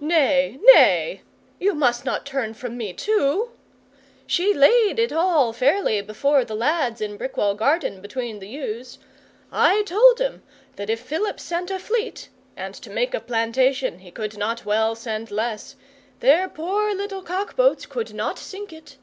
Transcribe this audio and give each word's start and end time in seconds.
'Nay, 0.00 0.58
nay. 0.72 1.20
You 1.60 1.74
must 1.74 2.06
not 2.06 2.24
turn 2.24 2.54
from 2.54 2.78
me 2.78 2.94
too! 2.94 3.50
She 4.26 4.54
laid 4.54 4.98
it 4.98 5.12
all 5.12 5.52
fairly 5.52 6.00
before 6.00 6.46
the 6.46 6.54
lads 6.56 7.02
in 7.02 7.18
Brickwall 7.18 7.54
garden 7.54 8.00
between 8.00 8.38
the 8.38 8.48
yews. 8.48 8.98
I 9.52 9.82
told 9.82 10.22
'em 10.22 10.42
that 10.76 10.88
if 10.88 11.00
Philip 11.00 11.38
sent 11.38 11.70
a 11.70 11.78
fleet 11.78 12.30
(and 12.56 12.74
to 12.76 12.88
make 12.88 13.12
a 13.12 13.20
plantation 13.20 13.98
he 13.98 14.10
could 14.10 14.38
not 14.38 14.64
well 14.64 14.94
send 14.94 15.30
less), 15.30 15.76
their 16.20 16.48
poor 16.48 16.94
little 16.94 17.20
cock 17.22 17.54
boats 17.54 17.84
could 17.84 18.14
not 18.14 18.38
sink 18.38 18.72
it. 18.72 18.96